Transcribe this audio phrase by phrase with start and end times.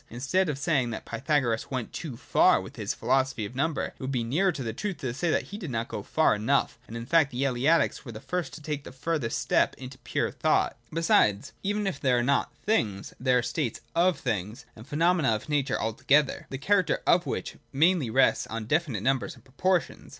[0.09, 3.83] Instead, then, of say ing that Pythagoras went too far with his philosophy of number,
[3.83, 6.79] it would be nearer the truth to say that he did not go far enough;
[6.87, 10.31] and in fact the Eleatics were the first to take the further step to pure
[10.31, 10.75] thought.
[10.91, 15.49] Besides, even if there are not things, there are states of things, and phenomena of
[15.49, 20.09] nature altogether, the character of which mainly rests on definite numbers and proportions.